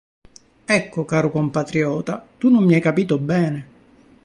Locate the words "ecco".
0.79-1.05